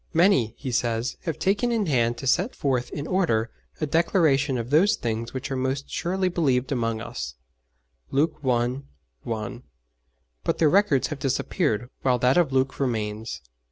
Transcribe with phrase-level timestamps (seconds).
[0.15, 4.71] 'Many,' he says, 'have taken in hand to set forth in order a declaration of
[4.71, 7.35] those things which are most surely believed among us'
[8.09, 8.79] (Luke i.
[9.21, 9.63] 1),
[10.43, 13.41] but their records have disappeared, while that of Luke remains.